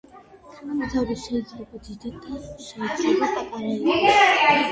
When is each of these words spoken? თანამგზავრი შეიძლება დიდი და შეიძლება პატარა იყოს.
თანამგზავრი 0.53 1.17
შეიძლება 1.23 1.81
დიდი 1.89 2.13
და 2.23 2.39
შეიძლება 2.69 3.29
პატარა 3.35 3.75
იყოს. 3.75 4.49